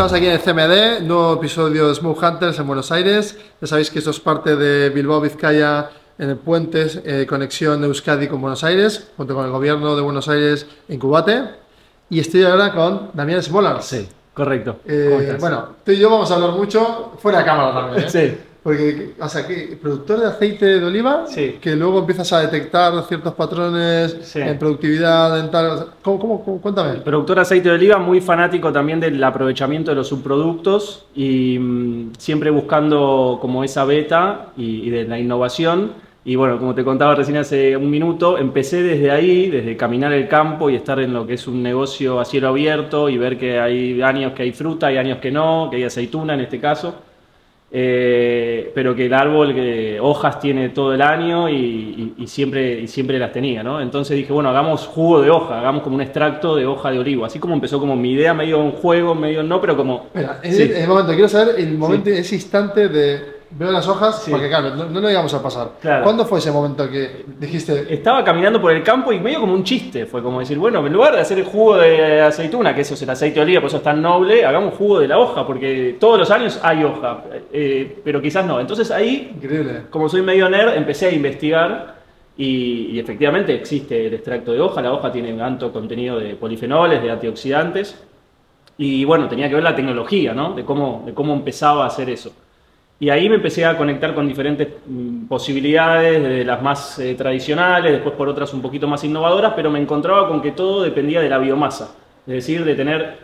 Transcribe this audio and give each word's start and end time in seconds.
Estamos 0.00 0.16
aquí 0.16 0.28
en 0.28 0.32
el 0.32 0.40
CMD, 0.40 1.06
nuevo 1.06 1.34
episodio 1.34 1.88
de 1.88 1.94
Smoke 1.94 2.22
Hunters 2.22 2.58
en 2.58 2.66
Buenos 2.66 2.90
Aires. 2.90 3.36
Ya 3.60 3.66
sabéis 3.66 3.90
que 3.90 3.98
esto 3.98 4.12
es 4.12 4.18
parte 4.18 4.56
de 4.56 4.88
Bilbao 4.88 5.20
Vizcaya 5.20 5.90
en 6.18 6.30
el 6.30 6.36
Puentes, 6.38 7.02
eh, 7.04 7.26
conexión 7.28 7.82
de 7.82 7.88
Euskadi 7.88 8.26
con 8.26 8.40
Buenos 8.40 8.64
Aires, 8.64 9.10
junto 9.18 9.34
con 9.34 9.44
el 9.44 9.50
gobierno 9.50 9.94
de 9.94 10.00
Buenos 10.00 10.26
Aires 10.30 10.66
en 10.88 10.98
Cubate. 10.98 11.42
Y 12.08 12.18
estoy 12.18 12.44
ahora 12.44 12.72
con 12.72 13.10
Damián 13.12 13.42
Smolar. 13.42 13.82
Sí, 13.82 14.08
correcto. 14.32 14.76
Eh, 14.86 15.36
bueno, 15.38 15.68
tú 15.84 15.92
y 15.92 15.98
yo 15.98 16.08
vamos 16.08 16.30
a 16.30 16.36
hablar 16.36 16.52
mucho 16.52 17.12
fuera 17.18 17.40
de 17.40 17.44
cámara 17.44 17.74
también. 17.74 18.04
¿eh? 18.04 18.08
Sí. 18.08 18.38
Porque, 18.62 19.12
o 19.18 19.28
sea, 19.28 19.46
que 19.46 19.78
productor 19.80 20.20
de 20.20 20.26
aceite 20.26 20.66
de 20.80 20.84
oliva, 20.84 21.24
Sí. 21.26 21.56
que 21.62 21.74
luego 21.76 22.00
empiezas 22.00 22.30
a 22.34 22.40
detectar 22.40 22.92
ciertos 23.08 23.32
patrones 23.34 24.18
Sí. 24.22 24.38
en 24.40 24.58
productividad 24.58 25.34
dental. 25.36 25.66
o 25.66 25.76
sea, 25.78 25.86
¿Cómo, 26.02 26.18
cómo, 26.18 26.44
cómo? 26.44 26.60
Cuéntame. 26.60 26.94
Productor 27.00 27.36
de 27.36 27.42
aceite 27.42 27.68
de 27.70 27.74
oliva, 27.76 27.96
muy 27.98 28.20
fanático 28.20 28.70
también 28.70 29.00
del 29.00 29.22
aprovechamiento 29.24 29.90
de 29.92 29.94
los 29.96 30.08
subproductos 30.08 31.06
y 31.14 31.58
mm, 31.58 32.12
siempre 32.18 32.50
buscando 32.50 33.38
como 33.40 33.64
esa 33.64 33.84
beta 33.86 34.48
y, 34.56 34.86
y 34.86 34.90
de 34.90 35.04
la 35.04 35.18
innovación. 35.18 35.92
Y 36.22 36.36
bueno, 36.36 36.58
como 36.58 36.74
te 36.74 36.84
contaba 36.84 37.14
recién 37.14 37.38
hace 37.38 37.78
un 37.78 37.88
minuto, 37.90 38.36
empecé 38.36 38.82
desde 38.82 39.10
ahí, 39.10 39.48
desde 39.48 39.74
caminar 39.78 40.12
el 40.12 40.28
campo 40.28 40.68
y 40.68 40.74
estar 40.76 41.00
en 41.00 41.14
lo 41.14 41.26
que 41.26 41.32
es 41.34 41.46
un 41.48 41.62
negocio 41.62 42.20
a 42.20 42.26
cielo 42.26 42.48
abierto 42.48 43.08
y 43.08 43.16
ver 43.16 43.38
que 43.38 43.58
hay 43.58 44.02
años 44.02 44.32
que 44.34 44.42
hay 44.42 44.52
fruta, 44.52 44.88
hay 44.88 44.98
años 44.98 45.16
que 45.18 45.30
no, 45.30 45.68
que 45.70 45.76
hay 45.78 45.84
aceituna 45.84 46.34
en 46.34 46.40
este 46.40 46.60
caso. 46.60 46.94
Eh, 47.72 48.72
pero 48.74 48.96
que 48.96 49.06
el 49.06 49.14
árbol 49.14 49.54
que 49.54 49.98
hojas 50.00 50.40
tiene 50.40 50.70
todo 50.70 50.92
el 50.92 51.00
año 51.00 51.48
y, 51.48 51.54
y- 51.54 52.14
y 52.18 52.26
siempre, 52.26 52.80
y 52.80 52.88
siempre 52.88 53.16
las 53.18 53.32
tenía, 53.32 53.62
¿no? 53.62 53.80
Entonces 53.80 54.16
dije, 54.16 54.32
bueno, 54.32 54.48
hagamos 54.48 54.86
jugo 54.88 55.22
de 55.22 55.30
hoja, 55.30 55.60
hagamos 55.60 55.82
como 55.82 55.94
un 55.94 56.02
extracto 56.02 56.56
de 56.56 56.66
hoja 56.66 56.90
de 56.90 56.98
olivo. 56.98 57.24
Así 57.24 57.38
como 57.38 57.54
empezó 57.54 57.78
como 57.78 57.94
mi 57.94 58.12
idea, 58.12 58.34
medio 58.34 58.58
un 58.58 58.72
juego, 58.72 59.14
medio 59.14 59.42
no, 59.44 59.60
pero 59.60 59.76
como... 59.76 60.06
Sí. 60.42 60.62
el, 60.62 60.70
en 60.72 60.82
el 60.82 60.88
momento, 60.88 61.12
quiero 61.12 61.28
saber 61.28 61.54
el 61.60 61.78
momento, 61.78 62.10
ese 62.10 62.34
instante 62.34 62.88
de 62.88 63.39
veo 63.52 63.72
las 63.72 63.86
hojas, 63.88 64.22
Sí. 64.22 64.30
porque 64.30 64.48
claro, 64.48 64.74
no, 64.76 64.84
no 64.86 65.00
lo 65.00 65.10
íbamos 65.10 65.32
a 65.34 65.42
pasar. 65.42 65.70
Claro. 65.80 66.04
¿Cuándo 66.04 66.24
fue 66.24 66.38
ese 66.38 66.50
momento 66.52 66.88
que 66.88 67.24
dijiste, 67.38 67.92
Estaba 67.92 68.22
caminando 68.24 68.60
por 68.60 68.72
el 68.72 68.82
campo 68.82 69.12
y 69.12 69.18
medio 69.20 69.40
como 69.40 69.54
un 69.54 69.64
chiste, 69.64 70.06
fue 70.06 70.22
como 70.22 70.40
decir, 70.40 70.58
bueno, 70.58 70.86
en 70.86 70.92
lugar 70.92 71.14
de 71.14 71.20
hacer 71.20 71.38
el 71.38 71.44
jugo 71.44 71.76
de 71.76 72.20
aceituna, 72.22 72.74
que 72.74 72.82
eso 72.82 72.94
es 72.94 73.02
el 73.02 73.10
aceite 73.10 73.36
de 73.36 73.42
oliva, 73.42 73.60
por 73.60 73.68
eso 73.68 73.78
es 73.78 73.82
tan 73.82 74.00
noble, 74.00 74.44
hagamos 74.44 74.74
jugo 74.74 75.00
de 75.00 75.08
la 75.08 75.18
hoja, 75.18 75.46
porque 75.46 75.96
todos 75.98 76.18
los 76.18 76.30
años 76.30 76.60
hay 76.62 76.84
hoja, 76.84 77.24
eh, 77.52 78.00
pero 78.04 78.22
quizás 78.22 78.44
no. 78.46 78.60
Entonces 78.60 78.90
ahí 78.90 79.32
increíble? 79.34 79.82
como 79.90 80.08
soy 80.08 80.22
medio 80.22 80.48
nerd, 80.48 80.76
empecé 80.76 81.06
a 81.08 81.12
investigar 81.12 81.96
y, 82.36 82.90
y 82.92 82.98
efectivamente 83.00 83.54
existe 83.54 84.06
el 84.06 84.14
extracto 84.14 84.52
de 84.52 84.60
hoja. 84.60 84.80
La 84.80 84.92
hoja 84.92 85.10
tiene 85.12 85.32
un 85.34 85.40
alto 85.40 85.72
contenido 85.72 86.18
de 86.18 86.36
polifenoles, 86.36 87.02
de 87.02 87.10
antioxidantes. 87.10 88.00
Y 88.78 89.04
bueno, 89.04 89.28
tenía 89.28 89.46
que 89.48 89.54
ver 89.56 89.64
la 89.64 89.74
tecnología, 89.76 90.32
¿no? 90.32 90.54
De 90.54 90.64
cómo, 90.64 91.02
de 91.04 91.12
cómo 91.12 91.34
empezaba 91.34 91.84
a 91.84 91.88
hacer 91.88 92.08
eso. 92.08 92.32
Y 93.02 93.08
ahí 93.08 93.30
me 93.30 93.36
empecé 93.36 93.64
a 93.64 93.78
conectar 93.78 94.14
con 94.14 94.28
diferentes 94.28 94.68
mm, 94.86 95.26
posibilidades, 95.26 96.22
desde 96.22 96.44
las 96.44 96.60
más 96.60 96.98
eh, 96.98 97.14
tradicionales, 97.14 97.92
después 97.92 98.14
por 98.14 98.28
otras 98.28 98.52
un 98.52 98.60
poquito 98.60 98.86
más 98.86 99.02
innovadoras, 99.02 99.54
pero 99.56 99.70
me 99.70 99.80
encontraba 99.80 100.28
con 100.28 100.42
que 100.42 100.52
todo 100.52 100.82
dependía 100.82 101.22
de 101.22 101.30
la 101.30 101.38
biomasa. 101.38 101.94
Es 102.26 102.34
decir, 102.34 102.62
de 102.62 102.74
tener 102.74 103.16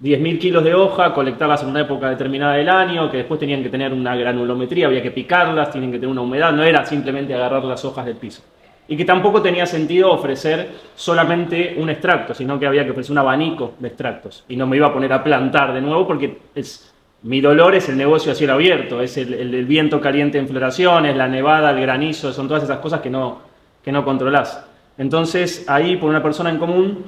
10.000 0.00 0.38
kilos 0.38 0.62
de 0.62 0.74
hoja, 0.74 1.12
colectarlas 1.12 1.64
en 1.64 1.70
una 1.70 1.80
época 1.80 2.08
determinada 2.08 2.54
del 2.54 2.68
año, 2.68 3.10
que 3.10 3.16
después 3.18 3.40
tenían 3.40 3.64
que 3.64 3.68
tener 3.68 3.92
una 3.92 4.14
granulometría, 4.14 4.86
había 4.86 5.02
que 5.02 5.10
picarlas, 5.10 5.72
tienen 5.72 5.90
que 5.90 5.98
tener 5.98 6.12
una 6.12 6.22
humedad, 6.22 6.52
no 6.52 6.62
era 6.62 6.86
simplemente 6.86 7.34
agarrar 7.34 7.64
las 7.64 7.84
hojas 7.84 8.06
del 8.06 8.14
piso. 8.14 8.42
Y 8.86 8.96
que 8.96 9.04
tampoco 9.04 9.42
tenía 9.42 9.66
sentido 9.66 10.12
ofrecer 10.12 10.68
solamente 10.94 11.74
un 11.76 11.90
extracto, 11.90 12.32
sino 12.32 12.60
que 12.60 12.66
había 12.66 12.84
que 12.84 12.92
ofrecer 12.92 13.10
un 13.10 13.18
abanico 13.18 13.74
de 13.80 13.88
extractos. 13.88 14.44
Y 14.48 14.54
no 14.54 14.68
me 14.68 14.76
iba 14.76 14.86
a 14.86 14.92
poner 14.92 15.12
a 15.12 15.24
plantar 15.24 15.74
de 15.74 15.80
nuevo 15.80 16.06
porque 16.06 16.38
es, 16.54 16.92
mi 17.22 17.40
dolor 17.40 17.74
es 17.74 17.88
el 17.88 17.96
negocio 17.96 18.32
a 18.32 18.34
cielo 18.34 18.54
abierto, 18.54 19.00
es 19.02 19.16
el, 19.16 19.34
el- 19.34 19.64
viento 19.66 20.00
caliente 20.00 20.38
en 20.38 20.48
floraciones, 20.48 21.16
la 21.16 21.28
nevada, 21.28 21.70
el 21.70 21.80
granizo, 21.80 22.32
son 22.32 22.48
todas 22.48 22.62
esas 22.62 22.78
cosas 22.78 23.00
que 23.00 23.10
no, 23.10 23.40
que 23.84 23.92
no 23.92 24.04
controlás. 24.04 24.64
Entonces 24.98 25.64
ahí 25.68 25.96
por 25.96 26.08
una 26.10 26.22
persona 26.22 26.50
en 26.50 26.58
común 26.58 27.04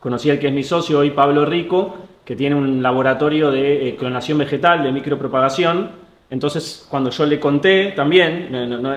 conocí 0.00 0.30
al 0.30 0.38
que 0.38 0.48
es 0.48 0.52
mi 0.52 0.62
socio 0.62 0.98
hoy, 1.00 1.10
Pablo 1.10 1.44
Rico, 1.46 1.96
que 2.24 2.36
tiene 2.36 2.54
un 2.56 2.82
laboratorio 2.82 3.50
de 3.50 3.88
eh, 3.88 3.96
clonación 3.96 4.38
vegetal, 4.38 4.82
de 4.82 4.92
micropropagación. 4.92 5.90
Entonces, 6.28 6.84
cuando 6.90 7.10
yo 7.10 7.24
le 7.24 7.38
conté 7.38 7.92
también, 7.92 8.48
no- 8.50 8.94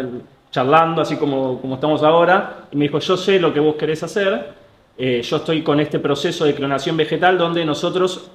charlando 0.52 1.02
así 1.04 1.16
como, 1.16 1.62
como 1.62 1.76
estamos 1.76 2.02
ahora, 2.04 2.66
me 2.74 2.86
dijo, 2.86 2.98
yo 3.00 3.16
sé 3.16 3.40
lo 3.40 3.54
que 3.54 3.60
vos 3.60 3.76
querés 3.76 4.02
hacer, 4.02 4.54
eh, 4.98 5.22
yo 5.22 5.38
estoy 5.38 5.62
con 5.62 5.80
este 5.80 6.00
proceso 6.00 6.44
de 6.46 6.56
clonación 6.56 6.98
vegetal 6.98 7.38
donde 7.38 7.64
nosotros 7.66 8.32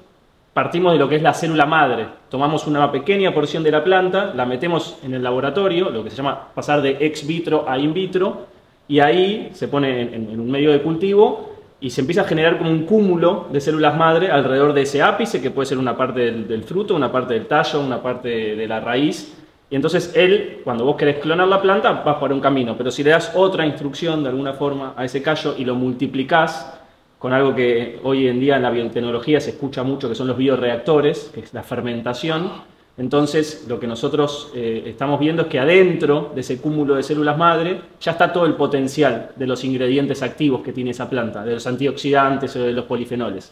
partimos 0.55 0.93
de 0.93 0.99
lo 0.99 1.09
que 1.09 1.17
es 1.17 1.21
la 1.21 1.33
célula 1.33 1.65
madre. 1.65 2.07
Tomamos 2.29 2.65
una 2.65 2.89
pequeña 2.89 3.33
porción 3.33 3.61
de 3.61 3.71
la 3.71 3.83
planta, 3.83 4.31
la 4.33 4.45
metemos 4.45 4.97
en 5.03 5.13
el 5.13 5.21
laboratorio, 5.21 5.89
lo 5.89 6.01
que 6.01 6.09
se 6.09 6.15
llama 6.15 6.47
pasar 6.55 6.81
de 6.81 6.95
ex 7.01 7.27
vitro 7.27 7.65
a 7.67 7.77
in 7.77 7.93
vitro, 7.93 8.45
y 8.87 9.01
ahí 9.01 9.49
se 9.51 9.67
pone 9.67 10.15
en, 10.15 10.39
un 10.39 10.49
medio 10.49 10.71
de 10.71 10.81
cultivo 10.81 11.55
y 11.81 11.89
se 11.89 11.99
empieza 11.99 12.21
a 12.21 12.23
generar 12.23 12.57
como 12.57 12.71
un 12.71 12.85
cúmulo 12.85 13.47
de 13.51 13.59
células 13.59 13.97
madre 13.97 14.31
alrededor 14.31 14.71
de 14.71 14.83
ese 14.83 15.01
ápice, 15.01 15.41
que 15.41 15.51
puede 15.51 15.65
ser 15.65 15.77
una 15.77 15.97
parte 15.97 16.31
del, 16.31 16.63
fruto, 16.63 16.95
una 16.95 17.11
parte 17.11 17.33
del 17.33 17.47
tallo, 17.47 17.81
una 17.81 18.01
parte 18.01 18.29
de, 18.29 18.55
de 18.55 18.65
la 18.65 18.79
raíz. 18.79 19.37
Y 19.69 19.75
entonces 19.75 20.13
él, 20.15 20.61
cuando 20.63 20.85
vos 20.85 20.95
querés 20.95 21.17
clonar 21.17 21.49
la 21.49 21.61
planta, 21.61 21.91
vas 21.91 22.15
por 22.15 22.31
un 22.31 22.39
camino, 22.39 22.77
pero 22.77 22.91
si 22.91 23.03
le 23.03 23.09
das 23.09 23.33
otra 23.35 23.65
instrucción 23.65 24.23
de 24.23 24.29
alguna 24.29 24.53
forma 24.53 24.93
a 24.95 25.03
ese 25.03 25.21
callo 25.21 25.53
y 25.57 25.65
lo 25.65 25.75
multiplicás, 25.75 26.79
con 27.19 27.33
algo 27.33 27.55
que 27.55 27.99
hoy 28.03 28.27
en 28.27 28.39
día 28.39 28.57
en 28.57 28.63
la 28.63 28.69
biotecnología 28.69 29.39
se 29.39 29.51
escucha 29.51 29.83
mucho, 29.83 30.09
que 30.09 30.15
son 30.15 30.27
los 30.27 30.37
bioreactores, 30.37 31.31
que 31.33 31.41
es 31.41 31.53
la 31.53 31.63
fermentación. 31.63 32.51
Entonces, 32.97 33.65
lo 33.67 33.79
que 33.79 33.87
nosotros 33.87 34.51
eh, 34.55 34.83
estamos 34.85 35.19
viendo 35.19 35.43
es 35.43 35.47
que 35.49 35.59
adentro 35.59 36.31
de 36.33 36.41
ese 36.41 36.61
cúmulo 36.61 36.95
de 36.95 37.03
células 37.03 37.37
madre 37.37 37.81
ya 37.99 38.11
está 38.11 38.31
todo 38.31 38.45
el 38.45 38.53
potencial 38.53 39.31
de 39.35 39.47
los 39.47 39.63
ingredientes 39.63 40.21
activos 40.21 40.61
que 40.61 40.71
tiene 40.71 40.91
esa 40.91 41.09
planta, 41.09 41.43
de 41.43 41.55
los 41.55 41.67
antioxidantes 41.67 42.55
o 42.55 42.63
de 42.63 42.71
los 42.71 42.85
polifenoles. 42.85 43.51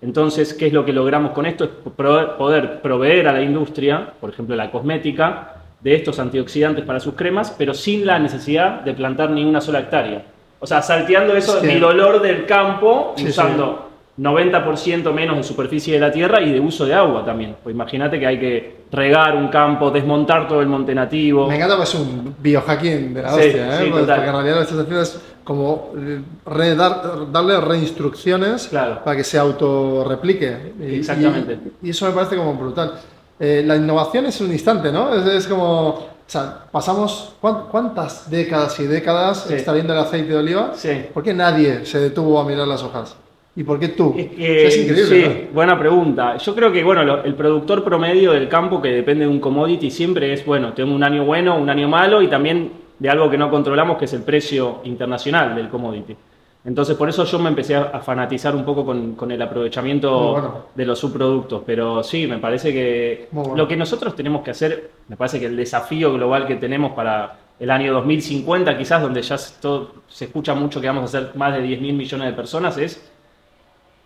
Entonces, 0.00 0.54
¿qué 0.54 0.66
es 0.66 0.72
lo 0.72 0.84
que 0.84 0.92
logramos 0.92 1.32
con 1.32 1.46
esto? 1.46 1.64
Es 1.64 1.70
poder 1.70 2.82
proveer 2.82 3.26
a 3.26 3.32
la 3.32 3.42
industria, 3.42 4.12
por 4.20 4.30
ejemplo 4.30 4.54
la 4.54 4.70
cosmética, 4.70 5.62
de 5.80 5.94
estos 5.94 6.18
antioxidantes 6.18 6.84
para 6.84 7.00
sus 7.00 7.14
cremas, 7.14 7.54
pero 7.56 7.74
sin 7.74 8.06
la 8.06 8.18
necesidad 8.18 8.80
de 8.82 8.94
plantar 8.94 9.30
ni 9.30 9.44
una 9.44 9.60
sola 9.60 9.80
hectárea. 9.80 10.24
O 10.64 10.66
sea, 10.66 10.80
salteando 10.80 11.36
eso, 11.36 11.56
Es 11.56 11.60
que- 11.62 11.74
mi 11.74 11.78
dolor 11.78 12.22
del 12.22 12.46
campo, 12.46 13.12
Sí, 13.16 13.28
usando 13.28 13.90
90% 14.16 15.12
menos 15.12 15.36
de 15.36 15.42
superficie 15.42 15.92
de 15.92 16.00
la 16.00 16.10
tierra 16.10 16.40
y 16.40 16.52
de 16.52 16.58
uso 16.60 16.86
de 16.86 16.94
agua 16.94 17.22
también. 17.22 17.54
Pues 17.62 17.74
imagínate 17.74 18.18
que 18.18 18.26
hay 18.26 18.40
que 18.40 18.76
regar 18.90 19.36
un 19.36 19.48
campo, 19.48 19.90
desmontar 19.90 20.48
todo 20.48 20.62
el 20.62 20.66
monte 20.68 20.94
nativo. 20.94 21.48
Me 21.48 21.56
encanta, 21.56 21.76
pues 21.76 21.90
es 21.90 22.00
un 22.00 22.34
biohacking 22.38 23.12
de 23.12 23.22
la 23.22 23.28
Sí, 23.34 23.40
hostia, 23.40 23.66
¿eh? 23.66 23.84
sí, 23.84 23.90
Porque- 23.90 24.00
total. 24.00 24.16
porque 24.16 24.28
en 24.30 24.34
realidad 24.36 24.54
lo 24.54 24.60
que 24.60 24.64
estás 24.64 24.78
haciendo 24.78 25.02
es 25.02 25.20
como 25.44 25.92
eh, 25.98 26.20
re- 26.46 26.74
dar- 26.74 27.30
darle 27.30 27.60
reinstrucciones 27.60 28.68
Claro. 28.68 29.00
para 29.04 29.16
que 29.18 29.24
se 29.24 29.38
autorreplique. 29.38 30.56
Exactamente. 30.80 31.58
Y, 31.82 31.88
y 31.88 31.90
eso 31.90 32.06
me 32.06 32.12
parece 32.12 32.36
como 32.36 32.54
brutal. 32.54 32.94
Eh, 33.38 33.62
la 33.66 33.76
innovación 33.76 34.26
es 34.26 34.40
un 34.40 34.50
instante, 34.52 34.90
¿no? 34.92 35.12
Es, 35.14 35.26
es 35.26 35.46
como, 35.46 36.13
o 36.26 36.30
sea, 36.30 36.64
pasamos 36.72 37.34
¿cuán- 37.40 37.64
cuántas 37.70 38.30
décadas 38.30 38.78
y 38.80 38.86
décadas 38.86 39.44
Sí. 39.46 39.54
extrayendo 39.54 39.92
el 39.92 39.98
aceite 40.00 40.30
de 40.32 40.38
oliva. 40.38 40.72
Sí. 40.74 41.06
¿Por 41.12 41.22
qué 41.22 41.34
nadie 41.34 41.84
se 41.84 41.98
detuvo 42.00 42.40
a 42.40 42.44
mirar 42.44 42.66
las 42.66 42.82
hojas? 42.82 43.16
¿Y 43.56 43.62
por 43.62 43.78
qué 43.78 43.88
tú? 43.88 44.14
Es 44.18 44.28
que, 44.30 44.66
es 44.66 44.76
increíble. 44.78 45.04
sí, 45.06 45.48
buena 45.52 45.78
pregunta. 45.78 46.36
Yo 46.38 46.54
creo 46.56 46.72
que 46.72 46.82
bueno, 46.82 47.04
lo- 47.04 47.22
el 47.22 47.34
productor 47.34 47.84
promedio 47.84 48.32
del 48.32 48.48
campo 48.48 48.82
que 48.82 48.88
depende 48.88 49.26
de 49.26 49.30
un 49.30 49.38
commodity 49.38 49.90
siempre 49.90 50.32
es, 50.32 50.44
bueno, 50.44 50.72
tengo 50.72 50.92
un 50.94 51.04
año 51.04 51.24
bueno, 51.24 51.56
un 51.56 51.70
año 51.70 51.88
malo 51.88 52.20
y 52.20 52.26
también 52.28 52.72
de 52.98 53.08
algo 53.10 53.30
que 53.30 53.38
no 53.38 53.50
controlamos 53.50 53.96
que 53.98 54.06
es 54.06 54.12
el 54.14 54.22
precio 54.22 54.80
internacional 54.84 55.54
del 55.54 55.68
commodity. 55.68 56.16
Entonces 56.64 56.96
por 56.96 57.08
eso 57.08 57.24
yo 57.24 57.38
me 57.38 57.50
empecé 57.50 57.76
a, 57.76 58.00
fanatizar 58.00 58.56
un 58.56 58.64
poco 58.64 58.86
con, 58.86 59.14
con 59.14 59.30
el 59.30 59.40
aprovechamiento 59.42 60.32
bueno. 60.32 60.54
de 60.74 60.86
los 60.86 60.98
subproductos. 60.98 61.62
Pero 61.66 62.02
sí, 62.02 62.26
me 62.26 62.38
parece 62.38 62.72
que 62.72 63.28
bueno. 63.32 63.54
lo 63.54 63.68
que 63.68 63.76
nosotros 63.76 64.16
tenemos 64.16 64.42
que 64.42 64.50
hacer, 64.52 64.90
me 65.08 65.16
parece 65.16 65.38
que 65.38 65.46
el 65.46 65.56
desafío 65.56 66.12
global 66.14 66.46
que 66.46 66.56
tenemos 66.56 66.92
para 66.92 67.38
el 67.60 67.70
año 67.70 67.92
2050, 67.92 68.76
quizás 68.78 69.02
donde 69.02 69.22
ya 69.22 69.36
se, 69.38 69.60
todo- 69.60 69.92
se 70.08 70.24
escucha 70.24 70.54
mucho 70.54 70.80
que 70.80 70.86
vamos 70.86 71.04
a 71.04 71.08
ser 71.08 71.36
más 71.36 71.54
de 71.54 71.62
10 71.62 71.80
mil 71.80 71.94
millones 71.94 72.28
de 72.28 72.32
personas, 72.32 72.78
es 72.78 73.10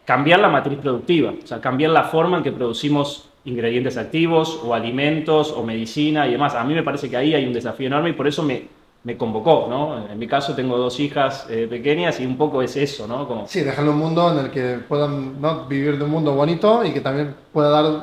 cambiar 0.05 0.41
la 0.41 0.49
matriz 0.49 0.79
productiva, 0.79 1.33
o 1.43 1.47
sea, 1.47 1.61
cambiar 1.61 1.91
la 1.93 2.05
forma 2.05 2.39
en 2.39 2.43
que 2.43 2.53
producimos 2.53 3.29
ingredientes 3.45 3.97
activos 3.97 4.61
o 4.65 4.75
alimentos 4.75 5.53
o 5.53 5.63
medicina 5.63 6.27
y 6.27 6.33
demás. 6.33 6.55
A 6.55 6.65
mí 6.65 6.75
me 6.75 6.83
parece 6.83 7.09
que 7.09 7.17
ahí 7.17 7.35
hay 7.35 7.47
un 7.47 7.53
desafío 7.53 7.87
enorme 7.87 8.11
y 8.11 8.13
por 8.15 8.27
eso 8.27 8.43
me, 8.43 8.69
me 9.09 9.17
convocó, 9.17 9.67
¿no? 9.71 10.07
En 10.13 10.19
mi 10.19 10.27
caso 10.27 10.55
tengo 10.55 10.77
dos 10.77 11.01
hijas 11.01 11.47
eh, 11.49 11.67
pequeñas 11.69 12.21
y 12.21 12.27
un 12.27 12.37
poco 12.37 12.61
es 12.61 12.77
eso, 12.77 13.07
¿no? 13.07 13.27
Como, 13.27 13.47
Sí, 13.49 13.61
dejarle 13.63 13.89
un 13.91 13.97
mundo 13.97 14.31
en 14.33 14.39
el 14.45 14.51
que 14.51 14.81
puedan 14.87 15.41
¿no? 15.41 15.65
vivir 15.65 15.97
de 15.97 16.05
un 16.05 16.11
mundo 16.11 16.35
bonito 16.35 16.85
y 16.85 16.93
que 16.93 17.01
también 17.01 17.35
pueda 17.51 17.71
dar, 17.71 18.03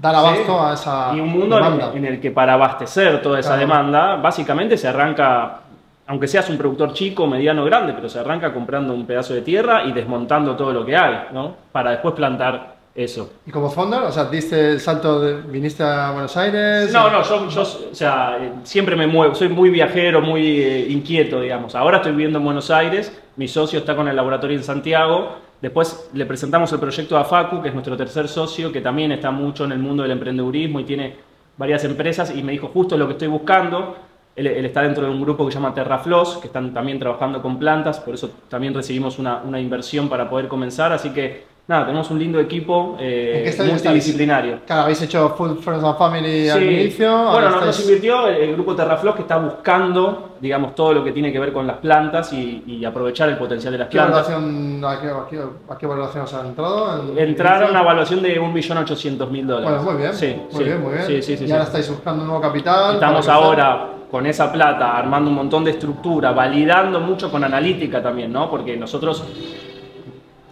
dar 0.00 0.14
abasto 0.16 0.52
Sí. 0.58 0.64
a 0.66 0.72
esa 0.74 1.12
y 1.14 1.20
un 1.20 1.28
mundo 1.28 1.56
en, 1.56 1.62
demanda. 1.62 1.92
en 1.94 2.04
el 2.04 2.20
que 2.20 2.32
para 2.32 2.54
abastecer 2.54 3.22
toda 3.22 3.38
esa 3.38 3.50
Claro. 3.50 3.60
demanda, 3.60 4.16
básicamente 4.16 4.76
se 4.76 4.88
arranca, 4.88 5.60
aunque 6.08 6.26
seas 6.26 6.50
un 6.50 6.58
productor 6.58 6.94
chico, 6.94 7.28
mediano, 7.28 7.64
grande, 7.64 7.92
pero 7.92 8.08
se 8.08 8.18
arranca 8.18 8.52
comprando 8.52 8.92
un 8.92 9.06
pedazo 9.06 9.32
de 9.34 9.42
tierra 9.42 9.84
y 9.84 9.92
desmontando 9.92 10.56
todo 10.56 10.72
lo 10.72 10.84
que 10.84 10.96
hay, 10.96 11.26
¿no? 11.32 11.54
Para 11.70 11.92
después 11.92 12.14
plantar 12.14 12.79
eso. 12.94 13.32
¿Y 13.46 13.50
como 13.50 13.70
founder? 13.70 14.02
O 14.02 14.12
sea, 14.12 14.24
diste 14.24 14.72
el 14.72 14.80
salto, 14.80 15.20
de, 15.20 15.40
viniste 15.42 15.82
a 15.82 16.10
Buenos 16.10 16.36
Aires. 16.36 16.92
No, 16.92 17.10
no, 17.10 17.22
yo, 17.22 17.48
yo, 17.48 17.62
o 17.62 17.94
sea, 17.94 18.38
siempre 18.64 18.96
me 18.96 19.06
muevo, 19.06 19.34
soy 19.34 19.48
muy 19.48 19.70
viajero, 19.70 20.20
muy 20.20 20.60
eh, 20.60 20.86
inquieto, 20.90 21.40
digamos. 21.40 21.74
Ahora 21.74 21.98
estoy 21.98 22.12
viviendo 22.12 22.38
en 22.38 22.44
Buenos 22.44 22.70
Aires, 22.70 23.16
mi 23.36 23.46
socio 23.46 23.78
está 23.78 23.94
con 23.94 24.08
el 24.08 24.16
laboratorio 24.16 24.56
en 24.56 24.64
Santiago. 24.64 25.36
Después 25.62 26.10
le 26.14 26.26
presentamos 26.26 26.72
el 26.72 26.80
proyecto 26.80 27.16
a 27.16 27.24
Facu, 27.24 27.62
que 27.62 27.68
es 27.68 27.74
nuestro 27.74 27.96
tercer 27.96 28.28
socio, 28.28 28.72
que 28.72 28.80
también 28.80 29.12
está 29.12 29.30
mucho 29.30 29.64
en 29.64 29.72
el 29.72 29.78
mundo 29.78 30.02
del 30.02 30.12
emprendedurismo 30.12 30.80
y 30.80 30.84
tiene 30.84 31.16
varias 31.56 31.84
empresas, 31.84 32.34
y 32.34 32.42
me 32.42 32.52
dijo 32.52 32.68
justo 32.68 32.96
lo 32.96 33.06
que 33.06 33.12
estoy 33.12 33.28
buscando. 33.28 33.96
Él, 34.34 34.46
él 34.46 34.64
está 34.64 34.82
dentro 34.82 35.04
de 35.04 35.10
un 35.10 35.20
grupo 35.20 35.44
que 35.44 35.52
se 35.52 35.58
llama 35.58 35.74
Terrafloss, 35.74 36.38
que 36.38 36.46
están 36.46 36.72
también 36.72 36.98
trabajando 36.98 37.42
con 37.42 37.58
plantas, 37.58 38.00
por 38.00 38.14
eso 38.14 38.30
también 38.48 38.72
recibimos 38.72 39.18
una, 39.18 39.42
una 39.44 39.60
inversión 39.60 40.08
para 40.08 40.30
poder 40.30 40.48
comenzar. 40.48 40.92
Así 40.92 41.10
que 41.10 41.44
nada, 41.70 41.86
tenemos 41.86 42.10
un 42.10 42.18
lindo 42.18 42.40
equipo 42.40 42.96
eh, 42.98 43.34
¿En 43.38 43.42
qué 43.44 43.48
estadio 43.50 43.72
multidisciplinario. 43.72 44.58
Claro, 44.66 44.82
habéis 44.82 45.00
hecho 45.02 45.30
Full 45.36 45.58
Friends 45.62 45.84
and 45.84 45.96
Family 45.96 46.48
al 46.50 46.62
inicio. 46.64 47.30
Bueno, 47.30 47.48
nos, 47.50 47.60
estáis- 47.62 47.80
invirtió 47.82 48.26
el, 48.26 48.36
el 48.36 48.52
grupo 48.54 48.74
Terrafloss 48.74 49.14
que 49.14 49.22
está 49.22 49.38
buscando, 49.38 50.30
digamos, 50.40 50.74
todo 50.74 50.92
lo 50.92 51.04
que 51.04 51.12
tiene 51.12 51.32
que 51.32 51.38
ver 51.38 51.52
con 51.52 51.66
las 51.68 51.76
plantas 51.76 52.32
y, 52.32 52.64
y 52.66 52.84
aprovechar 52.84 53.28
el 53.28 53.38
potencial 53.38 53.72
de 53.72 53.78
las 53.78 53.88
¿Qué 53.88 53.98
plantas. 53.98 54.28
a, 54.28 55.00
qué, 55.00 55.06
a 55.06 55.26
qué- 55.30 55.72
a 55.72 55.78
qué 55.78 55.86
valoración 55.86 56.24
os 56.24 56.34
han 56.34 56.46
entrado? 56.46 57.02
En- 57.16 57.18
Entraron 57.18 57.68
a 57.68 57.70
una 57.70 57.80
evaluación 57.82 58.20
de 58.22 58.40
1.800.000 58.40 59.46
dólares. 59.46 59.70
Bueno, 59.70 59.82
muy 59.92 59.94
bien. 60.02 60.12
Sí, 60.14 60.34
muy 60.50 60.58
sí. 60.58 60.64
bien, 60.64 60.80
muy 60.82 60.92
bien. 60.92 61.06
Sí, 61.06 61.22
sí, 61.22 61.36
sí, 61.36 61.44
y 61.46 61.52
ahora 61.52 61.64
estáis 61.64 61.88
buscando 61.88 62.22
un 62.22 62.28
nuevo 62.28 62.42
capital. 62.42 62.94
Estamos 62.94 63.28
ahora 63.28 63.86
con 64.10 64.26
esa 64.26 64.50
plata 64.52 64.96
armando 64.98 65.30
un 65.30 65.36
montón 65.36 65.62
de 65.62 65.70
estructura, 65.70 66.32
validando 66.32 66.98
mucho 66.98 67.30
con 67.30 67.44
analítica 67.44 68.02
también, 68.02 68.32
¿no? 68.32 68.50
Porque 68.50 68.76
nosotros 68.76 69.22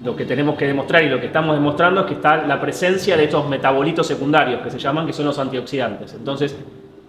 lo 0.03 0.15
que 0.15 0.25
tenemos 0.25 0.56
que 0.56 0.67
demostrar 0.67 1.03
y 1.03 1.09
lo 1.09 1.21
que 1.21 1.27
estamos 1.27 1.56
demostrando 1.56 2.03
es 2.03 2.06
que 2.06 2.15
está 2.15 2.37
la 2.47 2.61
presencia 2.61 3.17
de 3.17 3.25
estos 3.25 3.49
metabolitos 3.49 4.06
secundarios 4.06 4.61
que 4.61 4.71
se 4.71 4.79
llaman, 4.79 5.06
que 5.06 5.12
son 5.12 5.27
los 5.27 5.39
antioxidantes. 5.39 6.15
Entonces, 6.15 6.56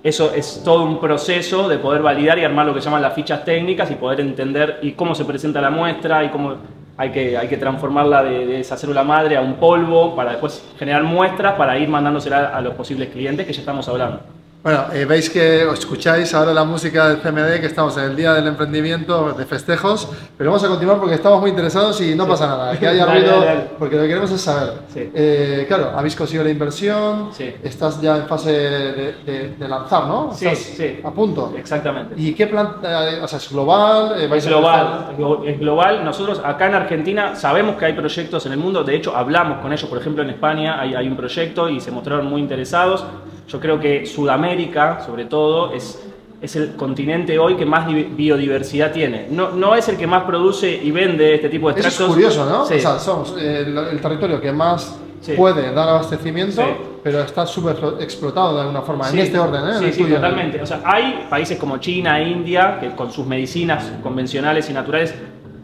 eso 0.01 0.33
es 0.33 0.61
todo 0.63 0.85
un 0.85 0.99
proceso 0.99 1.67
de 1.67 1.77
poder 1.77 2.01
validar 2.01 2.39
y 2.39 2.43
armar 2.43 2.65
lo 2.65 2.73
que 2.73 2.79
llaman 2.79 3.01
las 3.01 3.13
fichas 3.13 3.43
técnicas 3.43 3.91
y 3.91 3.95
poder 3.95 4.21
entender 4.21 4.79
y 4.81 4.93
cómo 4.93 5.13
se 5.13 5.25
presenta 5.25 5.61
la 5.61 5.69
muestra 5.69 6.23
y 6.23 6.29
cómo 6.29 6.55
hay 6.97 7.11
que, 7.11 7.37
hay 7.37 7.47
que 7.47 7.57
transformarla 7.57 8.23
de, 8.23 8.45
de 8.45 8.59
esa 8.61 8.75
célula 8.75 9.03
madre 9.03 9.37
a 9.37 9.41
un 9.41 9.55
polvo 9.55 10.15
para 10.15 10.31
después 10.31 10.65
generar 10.77 11.03
muestras 11.03 11.53
para 11.53 11.77
ir 11.77 11.89
mandándosela 11.89 12.47
a 12.47 12.61
los 12.61 12.73
posibles 12.73 13.09
clientes 13.09 13.45
que 13.45 13.53
ya 13.53 13.59
estamos 13.59 13.87
hablando. 13.87 14.21
Bueno, 14.61 14.87
eh, 14.91 15.05
veis 15.05 15.29
que 15.29 15.63
os 15.65 15.79
escucháis 15.79 16.33
ahora 16.33 16.53
la 16.53 16.65
música 16.65 17.07
del 17.07 17.19
CMD, 17.21 17.61
que 17.61 17.67
estamos 17.67 17.95
en 17.97 18.03
el 18.03 18.15
Día 18.17 18.33
del 18.33 18.45
Emprendimiento, 18.45 19.31
de 19.31 19.45
festejos, 19.45 20.09
pero 20.37 20.49
vamos 20.49 20.61
a 20.65 20.67
continuar 20.67 20.97
porque 20.99 21.15
estamos 21.15 21.39
muy 21.39 21.51
interesados 21.51 22.01
y 22.01 22.13
no 22.13 22.27
pasa 22.27 22.45
nada, 22.45 22.77
que 22.77 22.85
haya 22.85 23.05
Dale, 23.05 23.19
ruido, 23.21 23.35
dale, 23.39 23.45
dale. 23.45 23.69
porque 23.79 23.95
lo 23.95 24.01
que 24.01 24.07
queremos 24.09 24.29
es 24.31 24.41
saber. 24.41 24.73
Sí. 24.93 25.09
Eh, 25.15 25.63
claro, 25.65 25.93
habéis 25.95 26.13
conseguido 26.13 26.43
la 26.43 26.49
inversión, 26.49 27.29
Sí. 27.31 27.55
estás 27.63 28.01
ya 28.01 28.17
en 28.17 28.27
fase 28.27 28.51
de, 28.51 29.13
de- 29.25 29.55
de 29.57 29.67
lanzar, 29.69 30.05
¿no? 30.07 30.33
Sí, 30.33 30.47
Estás 30.47 30.75
sí. 30.75 30.99
A 31.05 31.11
punto. 31.11 31.53
Exactamente. 31.57 32.15
¿Y 32.17 32.33
qué 32.33 32.47
plan? 32.47 32.75
eh, 32.83 33.19
o 33.23 33.27
sea, 33.29 33.37
es 33.39 33.49
global? 33.49 34.15
eh, 34.19 34.29
Es 34.35 34.45
global, 34.45 35.15
es 35.45 35.57
global. 35.57 36.03
Nosotros 36.03 36.41
acá 36.43 36.67
en 36.67 36.75
Argentina 36.75 37.33
sabemos 37.33 37.77
que 37.77 37.85
hay 37.85 37.93
proyectos 37.93 38.45
en 38.45 38.51
el 38.51 38.57
mundo, 38.57 38.83
de 38.83 38.93
hecho 38.93 39.15
hablamos 39.15 39.59
con 39.61 39.71
ellos, 39.71 39.89
por 39.89 39.99
ejemplo 39.99 40.21
en 40.21 40.31
España 40.31 40.81
hay, 40.81 40.95
hay 40.95 41.07
un 41.07 41.15
proyecto 41.15 41.69
y 41.69 41.79
se 41.79 41.91
mostraron 41.91 42.25
muy 42.25 42.41
interesados. 42.41 43.05
Yo 43.49 43.59
creo 43.59 43.79
que 43.79 44.05
Sudamérica, 44.05 45.01
sobre 45.05 45.25
todo, 45.25 45.73
es, 45.73 46.01
es 46.41 46.55
el 46.55 46.75
continente 46.75 47.37
hoy 47.39 47.55
que 47.55 47.65
más 47.65 47.87
di- 47.87 48.03
biodiversidad 48.03 48.91
tiene. 48.91 49.27
No, 49.29 49.49
no 49.51 49.75
es 49.75 49.89
el 49.89 49.97
que 49.97 50.05
más 50.07 50.23
produce 50.23 50.71
y 50.71 50.91
vende 50.91 51.35
este 51.35 51.49
tipo 51.49 51.71
de 51.73 51.79
Eso 51.79 51.87
extractos. 51.89 52.07
es 52.09 52.13
curioso, 52.13 52.45
¿no? 52.49 52.65
Sí. 52.65 52.75
O 52.75 52.79
sea, 52.79 52.99
somos 52.99 53.35
el, 53.37 53.75
el 53.77 53.99
territorio 53.99 54.39
que 54.39 54.51
más 54.51 54.97
Sí. 55.21 55.33
puede 55.33 55.73
dar 55.73 55.89
abastecimiento, 55.89 56.61
Sí. 56.61 56.67
pero 57.03 57.19
está 57.21 57.45
súper 57.45 57.75
explotado 57.99 58.55
de 58.55 58.61
alguna 58.61 58.81
forma, 58.83 59.03
Sí, 59.09 59.17
en 59.19 59.25
este 59.25 59.37
orden, 59.37 59.67
¿eh? 59.67 59.91
Sí, 59.91 60.03
sí, 60.03 60.03
totalmente. 60.05 60.61
O 60.61 60.65
sea, 60.65 60.79
hay 60.85 61.25
países 61.29 61.57
como 61.59 61.77
China, 61.79 62.21
India, 62.21 62.77
que 62.79 62.91
con 62.91 63.11
sus 63.11 63.25
medicinas 63.25 63.91
convencionales 64.01 64.69
y 64.69 64.73
naturales 64.73 65.13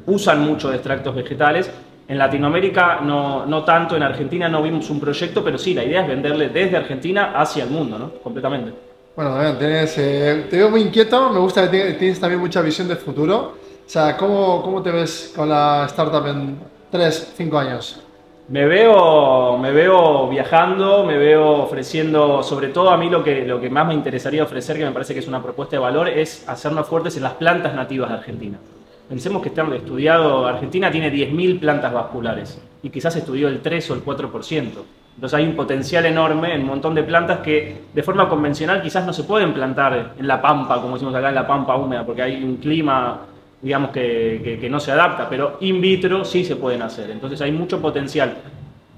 usan 0.07 0.43
mucho 0.45 0.69
de 0.69 0.75
extractos 0.75 1.15
vegetales. 1.15 1.71
En 2.07 2.17
Latinoamérica 2.17 2.99
no, 3.01 3.45
no 3.45 3.63
tanto, 3.63 3.95
en 3.95 4.03
Argentina 4.03 4.47
no 4.47 4.61
vimos 4.61 4.89
un 4.89 4.99
proyecto, 4.99 5.43
pero 5.43 5.57
sí, 5.57 5.73
la 5.73 5.83
idea 5.83 6.01
es 6.01 6.07
venderle 6.07 6.49
desde 6.49 6.77
Argentina 6.77 7.33
hacia 7.35 7.63
el 7.63 7.71
mundo, 7.71 7.97
¿no? 7.97 8.11
Completamente. 8.21 8.73
Bueno, 9.15 9.33
Damián, 9.33 9.57
tienes, 9.57 9.97
eh, 9.97 10.45
te 10.49 10.57
veo 10.57 10.69
muy 10.69 10.81
inquieto, 10.81 11.29
me 11.31 11.39
gusta 11.39 11.71
que 11.71 11.93
tienes 11.93 12.19
también 12.19 12.39
mucha 12.39 12.61
visión 12.61 12.87
de 12.87 12.95
futuro. 12.95 13.55
O 13.85 13.89
sea, 13.89 14.17
¿cómo, 14.17 14.61
cómo 14.61 14.83
te 14.83 14.91
ves 14.91 15.33
con 15.35 15.49
la 15.49 15.85
startup 15.87 16.27
en 16.27 16.59
3, 16.91 17.33
5 17.37 17.57
años? 17.57 18.01
Me 18.47 18.65
veo, 18.65 19.57
me 19.57 19.71
veo 19.71 20.27
viajando, 20.27 21.03
me 21.03 21.17
veo 21.17 21.63
ofreciendo, 21.63 22.43
sobre 22.43 22.67
todo 22.67 22.91
a 22.91 22.97
mí 22.97 23.09
lo 23.09 23.23
que, 23.23 23.43
lo 23.45 23.59
que 23.59 23.71
más 23.71 23.87
me 23.87 23.95
interesaría 23.95 24.43
ofrecer, 24.43 24.77
que 24.77 24.85
me 24.85 24.91
parece 24.91 25.15
que 25.15 25.19
es 25.19 25.27
una 25.27 25.41
propuesta 25.41 25.77
de 25.77 25.79
valor, 25.79 26.09
es 26.09 26.47
hacernos 26.47 26.85
fuertes 26.85 27.17
en 27.17 27.23
las 27.23 27.33
plantas 27.33 27.73
nativas 27.73 28.09
de 28.09 28.15
Argentina. 28.15 28.59
Pensemos 29.07 29.41
que 29.41 29.49
estamos 29.49 29.75
estudiado, 29.75 30.47
Argentina 30.47 30.89
tiene 30.89 31.11
10.000 31.11 31.59
plantas 31.59 31.93
vasculares 31.93 32.59
y 32.81 32.89
quizás 32.89 33.15
estudió 33.15 33.47
el 33.47 33.61
3 33.61 33.91
o 33.91 33.93
el 33.93 34.03
4%. 34.03 34.83
Entonces 35.15 35.37
hay 35.37 35.45
un 35.45 35.55
potencial 35.55 36.05
enorme 36.05 36.55
en 36.55 36.61
un 36.61 36.67
montón 36.67 36.95
de 36.95 37.03
plantas 37.03 37.39
que 37.39 37.83
de 37.93 38.03
forma 38.03 38.27
convencional 38.27 38.81
quizás 38.81 39.05
no 39.05 39.13
se 39.13 39.23
pueden 39.23 39.53
plantar 39.53 40.13
en 40.17 40.27
la 40.27 40.41
pampa, 40.41 40.81
como 40.81 40.95
decimos 40.95 41.13
acá, 41.15 41.29
en 41.29 41.35
la 41.35 41.45
pampa 41.47 41.75
húmeda, 41.75 42.05
porque 42.05 42.23
hay 42.23 42.43
un 42.43 42.57
clima 42.57 43.19
digamos 43.61 43.89
que- 43.89 44.59
que 44.61 44.69
no 44.69 44.79
se 44.79 44.91
adapta, 44.91 45.27
pero 45.27 45.57
in 45.61 45.81
vitro 45.81 46.23
sí 46.25 46.43
se 46.43 46.55
pueden 46.55 46.81
hacer. 46.83 47.09
Entonces 47.09 47.41
hay 47.41 47.51
mucho 47.51 47.81
potencial 47.81 48.35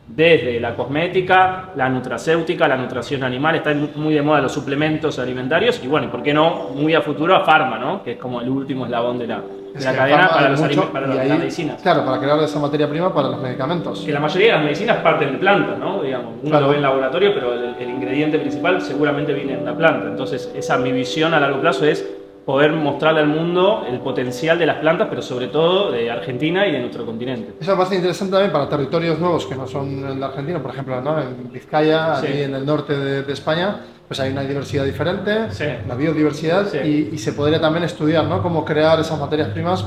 desde 0.08 0.60
la 0.60 0.74
cosmética, 0.76 1.70
la 1.76 1.90
nutracéutica, 1.90 2.68
la 2.68 2.78
nutrición 2.78 3.24
animal, 3.24 3.56
están 3.56 3.90
muy 3.96 4.14
de 4.14 4.22
moda 4.22 4.42
los 4.42 4.52
suplementos 4.54 5.20
alimentarios 5.20 5.82
y 5.84 5.88
bueno, 5.88 6.08
y 6.08 6.10
por 6.10 6.24
qué 6.24 6.34
no, 6.34 6.70
muy 6.76 6.94
a 6.96 7.02
futuro 7.02 7.36
a 7.36 7.42
farma, 7.42 7.78
¿no? 7.78 8.04
que 8.04 8.14
es 8.14 8.18
como 8.18 8.42
el 8.42 8.50
último 8.50 8.86
eslabón 8.86 9.20
de 9.20 9.28
la, 9.28 9.42
de 9.76 9.84
la 9.84 9.94
cadena 9.96 10.30
para, 10.30 10.50
los 10.50 10.62
mucho, 10.62 10.92
para 10.92 11.08
las 11.08 11.18
ahí- 11.20 11.28
las 11.30 11.40
medicinas. 11.40 11.82
Claro, 11.82 12.06
para 12.06 12.20
crear 12.20 12.40
esa 12.42 12.60
materia 12.60 12.90
prima 12.90 13.14
para 13.14 13.28
los 13.30 13.42
medicamentos. 13.42 14.00
Que 14.06 14.12
la 14.14 14.20
mayoría 14.22 14.48
de 14.48 14.54
las 14.54 14.64
medicinas 14.64 14.98
parten 14.98 15.34
de 15.34 15.38
plantas, 15.40 15.78
¿no? 15.78 16.02
Digamos, 16.02 16.34
uno 16.42 16.50
Claro. 16.50 16.66
lo 16.66 16.72
ve 16.72 16.78
en 16.78 16.82
laboratorio, 16.84 17.34
pero 17.34 17.54
el, 17.54 17.76
el 17.78 17.90
ingrediente 17.90 18.40
principal 18.40 18.82
seguramente 18.82 19.34
viene 19.34 19.58
de 19.58 19.62
una 19.62 19.76
planta. 19.76 20.08
Entonces, 20.08 20.52
esa 20.56 20.78
mi 20.78 20.92
visión 20.94 21.34
a 21.34 21.40
largo 21.40 21.60
plazo 21.60 21.86
es 21.86 22.10
poder 22.48 22.72
mostrarle 22.72 23.20
al 23.20 23.28
mundo 23.28 23.86
el 23.92 24.00
potencial 24.00 24.58
de 24.58 24.66
las 24.66 24.78
plantas, 24.78 25.08
pero 25.10 25.22
sobre 25.22 25.48
todo 25.50 25.92
de 25.92 26.10
Argentina 26.10 26.66
y 26.66 26.72
de 26.72 26.80
nuestro 26.80 27.06
continente. 27.06 27.56
Eso 27.60 27.72
me 27.72 27.78
parece 27.78 27.96
interesante 27.98 28.32
también 28.32 28.54
para 28.54 28.70
territorios 28.70 29.20
nuevos 29.20 29.46
que 29.46 29.54
no 29.54 29.68
son 29.68 30.06
el 30.08 30.18
de 30.18 30.26
Argentina, 30.26 30.60
por 30.62 30.72
ejemplo, 30.72 31.02
¿no? 31.02 31.20
en 31.20 31.52
Vizcaya, 31.52 32.16
Sí. 32.16 32.28
aquí 32.28 32.42
en 32.44 32.56
el 32.56 32.66
norte 32.66 32.98
de, 32.98 33.24
de 33.24 33.34
España, 33.34 33.82
pues 34.08 34.22
hay 34.22 34.32
una 34.32 34.44
diversidad 34.44 34.86
diferente, 34.86 35.52
Sí. 35.52 35.66
la 35.86 35.96
biodiversidad, 35.96 36.68
Sí. 36.70 36.78
y, 37.12 37.16
y 37.16 37.18
se 37.18 37.34
podría 37.34 37.60
también 37.60 37.84
estudiar 37.84 38.24
¿no? 38.24 38.42
cómo 38.42 38.64
crear 38.64 38.98
esas 38.98 39.20
materias 39.20 39.50
primas. 39.50 39.86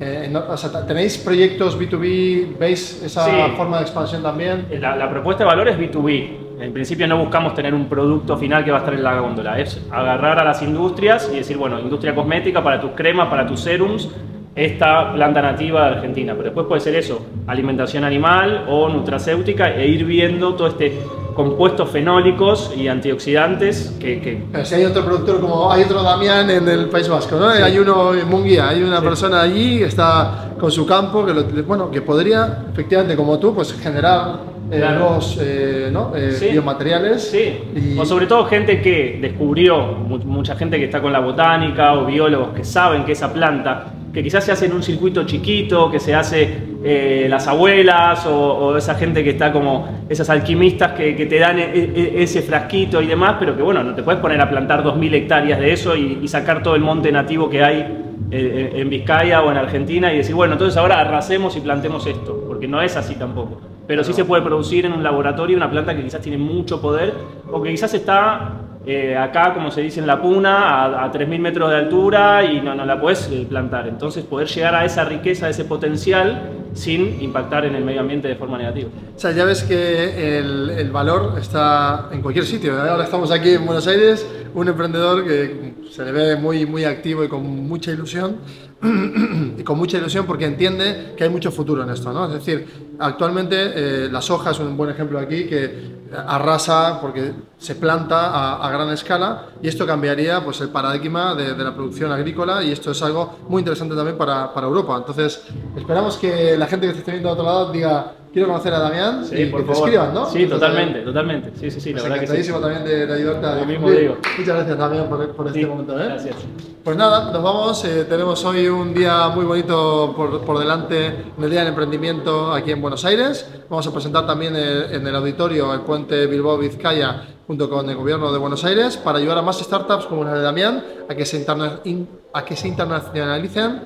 Eh, 0.00 0.22
en- 0.24 0.34
o 0.34 0.56
sea, 0.56 0.84
¿Tenéis 0.84 1.16
proyectos 1.18 1.78
B2B? 1.78 2.58
¿Veis 2.58 3.00
esa 3.04 3.24
forma 3.56 3.76
de 3.76 3.82
expansión 3.84 4.24
también? 4.24 4.66
La, 4.80 4.96
la 4.96 5.08
propuesta 5.08 5.44
de 5.44 5.48
valor 5.50 5.68
es 5.68 5.78
B2B. 5.78 6.41
En 6.62 6.72
principio 6.72 7.08
no 7.08 7.18
buscamos 7.18 7.54
tener 7.54 7.74
un 7.74 7.86
producto 7.86 8.36
final 8.36 8.64
que 8.64 8.70
va 8.70 8.76
a 8.76 8.80
estar 8.80 8.94
en 8.94 9.02
la 9.02 9.18
góndola. 9.18 9.58
Es 9.58 9.80
agarrar 9.90 10.38
a 10.38 10.44
las 10.44 10.62
industrias 10.62 11.28
y 11.32 11.36
decir, 11.38 11.56
bueno, 11.56 11.80
industria 11.80 12.14
cosmética 12.14 12.62
para 12.62 12.80
tus 12.80 12.92
cremas, 12.92 13.28
para 13.28 13.44
tus 13.46 13.60
serums, 13.60 14.08
esta 14.54 15.12
planta 15.12 15.42
nativa 15.42 15.86
de 15.88 15.96
Argentina. 15.96 16.34
Pero 16.34 16.44
después 16.44 16.66
puede 16.68 16.80
ser 16.80 16.94
eso, 16.94 17.26
alimentación 17.48 18.04
animal 18.04 18.66
o 18.68 18.88
nutracéutica 18.88 19.74
e 19.74 19.88
ir 19.88 20.04
viendo 20.04 20.54
todo 20.54 20.68
este 20.68 21.00
compuestos 21.34 21.88
fenólicos 21.88 22.70
y 22.76 22.88
antioxidantes 22.88 23.96
que, 23.98 24.20
que 24.20 24.42
Pero 24.52 24.64
si 24.66 24.74
hay 24.74 24.84
otro 24.84 25.02
productor 25.02 25.40
como 25.40 25.72
hay 25.72 25.82
otro 25.84 26.02
Damián 26.02 26.50
en 26.50 26.68
el 26.68 26.90
País 26.90 27.08
Vasco, 27.08 27.36
¿no? 27.40 27.48
Hay 27.48 27.78
uno 27.78 28.12
en 28.14 28.28
Munguía, 28.28 28.68
hay 28.68 28.82
una 28.82 29.00
persona 29.00 29.40
allí 29.40 29.78
que 29.78 29.86
está 29.86 30.50
con 30.60 30.70
su 30.70 30.84
campo, 30.86 31.24
que, 31.24 31.32
lo- 31.32 31.44
bueno, 31.64 31.90
que 31.90 32.02
podría, 32.02 32.66
efectivamente, 32.70 33.16
como 33.16 33.38
tú, 33.38 33.54
pues 33.54 33.72
generar 33.80 34.51
eh, 34.70 34.78
nuevos 34.78 35.38
eh, 35.40 35.88
¿no? 35.92 36.12
Eh, 36.16 36.32
Sí. 36.32 36.48
biomateriales. 36.52 37.22
Sí, 37.30 37.58
Y- 37.74 37.98
o 37.98 38.04
sobre 38.04 38.26
todo 38.26 38.44
gente 38.46 38.80
que 38.80 39.18
descubrió, 39.20 39.86
mu- 39.94 40.18
mucha 40.18 40.54
gente 40.56 40.78
que 40.78 40.84
está 40.84 41.00
con 41.00 41.12
la 41.12 41.20
botánica 41.20 41.94
o 41.94 42.06
biólogos 42.06 42.50
que 42.54 42.64
saben 42.64 43.04
que 43.04 43.12
esa 43.12 43.32
planta, 43.32 43.86
que 44.12 44.22
quizás 44.22 44.44
se 44.44 44.52
hace 44.52 44.66
en 44.66 44.72
un 44.72 44.82
circuito 44.82 45.24
chiquito, 45.24 45.90
que 45.90 45.98
se 45.98 46.14
hace 46.14 46.70
eh, 46.84 47.26
las 47.30 47.46
abuelas 47.48 48.26
o, 48.26 48.34
o 48.34 48.76
esa 48.76 48.94
gente 48.96 49.22
que 49.22 49.30
está 49.30 49.52
como 49.52 50.04
esas 50.08 50.28
alquimistas 50.30 50.92
que, 50.92 51.14
que 51.16 51.26
te 51.26 51.38
dan 51.38 51.58
e- 51.58 51.70
e- 51.74 52.22
ese 52.22 52.42
frasquito 52.42 53.00
y 53.00 53.06
demás, 53.06 53.36
pero 53.38 53.56
que 53.56 53.62
bueno, 53.62 53.82
no 53.84 53.94
te 53.94 54.02
puedes 54.02 54.20
poner 54.20 54.40
a 54.40 54.50
plantar 54.50 54.82
2.000 54.82 55.14
hectáreas 55.14 55.60
de 55.60 55.72
eso 55.72 55.96
y, 55.96 56.18
y 56.22 56.28
sacar 56.28 56.62
todo 56.62 56.74
el 56.74 56.82
monte 56.82 57.10
nativo 57.12 57.48
que 57.48 57.62
hay 57.62 57.98
en 58.34 58.88
Vizcaya 58.88 59.42
o 59.42 59.50
en 59.50 59.58
Argentina 59.58 60.12
y 60.12 60.16
decir, 60.18 60.34
bueno, 60.34 60.54
entonces 60.54 60.76
ahora 60.78 61.00
arrasemos 61.00 61.54
y 61.56 61.60
plantemos 61.60 62.06
esto, 62.06 62.44
porque 62.48 62.66
no 62.66 62.80
es 62.80 62.96
así 62.96 63.14
tampoco. 63.14 63.60
Pero 63.86 64.04
sí 64.04 64.12
se 64.12 64.24
puede 64.24 64.42
producir 64.42 64.86
en 64.86 64.92
un 64.92 65.02
laboratorio 65.02 65.56
una 65.56 65.70
planta 65.70 65.94
que 65.94 66.02
quizás 66.02 66.20
tiene 66.20 66.38
mucho 66.38 66.80
poder 66.80 67.14
o 67.50 67.62
que 67.62 67.70
quizás 67.70 67.92
está 67.94 68.52
eh, 68.84 69.16
acá, 69.16 69.54
como 69.54 69.70
se 69.70 69.80
dice 69.80 70.00
en 70.00 70.08
la 70.08 70.20
puna, 70.20 70.84
a, 70.84 71.04
a 71.04 71.12
3.000 71.12 71.38
metros 71.38 71.70
de 71.70 71.76
altura 71.76 72.44
y 72.44 72.60
no, 72.60 72.74
no 72.74 72.84
la 72.84 73.00
puedes 73.00 73.28
eh, 73.30 73.46
plantar. 73.48 73.86
Entonces 73.86 74.24
poder 74.24 74.48
llegar 74.48 74.74
a 74.74 74.84
esa 74.84 75.04
riqueza, 75.04 75.46
a 75.46 75.50
ese 75.50 75.64
potencial 75.64 76.50
sin 76.74 77.22
impactar 77.22 77.64
en 77.64 77.76
el 77.76 77.84
medio 77.84 78.00
ambiente 78.00 78.26
de 78.26 78.34
forma 78.34 78.58
negativa. 78.58 78.90
O 79.14 79.18
sea, 79.18 79.30
ya 79.30 79.44
ves 79.44 79.62
que 79.62 80.38
el, 80.38 80.70
el 80.70 80.90
valor 80.90 81.38
está 81.38 82.08
en 82.12 82.22
cualquier 82.22 82.44
sitio. 82.44 82.74
¿eh? 82.74 82.90
Ahora 82.90 83.04
estamos 83.04 83.30
aquí 83.30 83.50
en 83.50 83.66
Buenos 83.66 83.86
Aires, 83.86 84.26
un 84.54 84.68
emprendedor 84.68 85.24
que 85.24 85.74
se 85.90 86.04
le 86.04 86.12
ve 86.12 86.36
muy, 86.36 86.66
muy 86.66 86.84
activo 86.84 87.24
y 87.24 87.28
con 87.28 87.42
mucha 87.66 87.90
ilusión, 87.90 88.38
y 89.58 89.62
con 89.62 89.78
mucha 89.78 89.98
ilusión 89.98 90.26
porque 90.26 90.44
entiende 90.44 91.14
que 91.16 91.24
hay 91.24 91.30
mucho 91.30 91.52
futuro 91.52 91.82
en 91.82 91.90
esto. 91.90 92.12
¿no? 92.12 92.26
Es 92.26 92.32
decir, 92.32 92.94
actualmente 92.98 93.56
eh, 93.56 94.08
la 94.10 94.20
soja 94.20 94.50
es 94.50 94.58
un 94.58 94.76
buen 94.76 94.90
ejemplo 94.90 95.18
aquí 95.18 95.44
que 95.44 96.02
arrasa 96.14 97.00
porque 97.00 97.32
se 97.58 97.74
planta 97.76 98.56
a, 98.56 98.70
gran 98.70 98.90
escala 98.90 99.46
y 99.62 99.68
esto 99.68 99.86
cambiaría 99.86 100.44
pues, 100.44 100.60
el 100.60 100.68
paradigma 100.68 101.34
de, 101.34 101.54
de, 101.54 101.64
la 101.64 101.74
producción 101.74 102.12
agrícola 102.12 102.62
y 102.62 102.72
esto 102.72 102.90
es 102.90 103.00
algo 103.02 103.38
muy 103.48 103.60
interesante 103.60 103.94
también 103.94 104.18
para, 104.18 104.52
para 104.52 104.66
Europa. 104.66 104.96
Entonces, 104.96 105.42
esperamos 105.76 106.16
que 106.16 106.56
la 106.56 106.66
gente 106.66 106.92
que 106.92 106.98
esté 106.98 107.12
viendo 107.12 107.30
a 107.30 107.32
otro 107.32 107.44
lado 107.44 107.72
diga 107.72 108.12
quiero 108.32 108.48
conocer 108.48 108.72
a 108.74 108.78
Damián 108.78 109.24
Sí, 109.24 109.36
y 109.36 109.46
por 109.46 109.60
que 109.60 109.66
te 109.68 109.72
favor. 109.74 109.88
escriban, 109.88 110.14
¿no? 110.14 110.26
Sí, 110.26 110.46
totalmente, 110.46 111.00
totalmente. 111.00 111.52
Sí, 111.58 111.70
sí, 111.70 111.80
sí, 111.80 111.90
la 111.90 112.00
pues 112.00 112.02
verdad 112.04 112.20
que 112.20 112.26
sí. 112.26 112.32
encantadísimo 112.32 112.58
también 112.60 112.84
de, 112.84 113.06
de 113.06 113.14
ayudarte 113.14 113.46
a 113.46 113.54
Lo 113.56 113.66
mismo 113.66 113.90
digo. 113.90 114.16
Muchas 114.38 114.54
gracias 114.56 114.78
Damián 114.78 115.08
por, 115.08 115.28
por 115.34 115.46
este 115.48 115.60
Sí, 115.60 115.66
momento. 115.66 116.00
¿eh? 116.00 116.04
Gracias. 116.06 116.36
Pues 116.82 116.96
nada, 116.96 117.30
nos 117.32 117.42
vamos. 117.42 117.84
Eh, 117.84 118.06
tenemos 118.08 118.44
hoy 118.44 118.66
un 118.66 118.92
día 118.92 119.28
muy 119.28 119.44
bonito 119.44 120.12
por, 120.16 120.40
por, 120.40 120.58
delante 120.58 121.06
en 121.06 121.44
el 121.44 121.48
Día 121.50 121.60
del 121.60 121.68
Emprendimiento 121.68 122.52
aquí 122.52 122.72
en 122.72 122.80
Buenos 122.82 123.04
Aires. 123.04 123.48
Vamos 123.70 123.86
a 123.86 123.92
presentar 123.92 124.26
también 124.26 124.56
el, 124.56 124.90
en 124.92 125.06
el 125.06 125.14
auditorio 125.14 125.72
el 125.74 125.82
puente 125.82 126.26
Bilbao-Vizcaya 126.26 127.22
junto 127.46 127.68
con 127.70 127.88
el 127.88 127.94
Gobierno 127.96 128.32
de 128.32 128.38
Buenos 128.38 128.64
Aires 128.64 128.96
para 128.96 129.18
ayudar 129.18 129.38
a 129.38 129.42
más 129.42 129.58
startups 129.60 130.06
como 130.06 130.24
la 130.24 130.34
de 130.34 130.40
Damián 130.42 130.82
a 131.08 131.14
que 131.14 131.24
se, 131.24 131.36
interna 131.36 131.80
in, 131.84 132.08
a 132.32 132.44
que 132.44 132.56
se 132.56 132.66
internacionalicen 132.66 133.80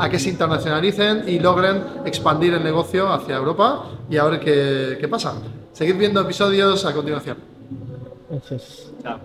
a 0.00 0.08
que 0.08 0.18
se 0.18 0.30
internacionalicen 0.30 1.24
y 1.28 1.38
logren 1.38 1.82
expandir 2.06 2.54
el 2.54 2.64
negocio 2.64 3.12
hacia 3.12 3.36
Europa 3.36 3.84
y 4.08 4.16
a 4.16 4.24
ver 4.24 4.40
qué, 4.40 4.96
qué 5.00 5.08
pasa. 5.08 5.34
Seguid 5.72 5.96
viendo 5.96 6.20
episodios 6.20 6.84
a 6.84 6.92
continuación. 6.92 7.36
Gracias. 8.30 8.90
Chao. 9.02 9.18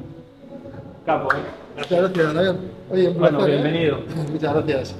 Capo. 1.05 1.33
¿eh? 1.33 1.37
Muchas 1.77 1.99
gracias, 1.99 2.33
Damián. 2.33 2.57
Oye, 2.91 3.07
un 3.09 3.19
Bueno, 3.19 3.37
placer, 3.37 3.53
¿eh? 3.53 3.61
bienvenido. 3.61 3.99
Muchas 4.31 4.53
gracias. 4.53 4.95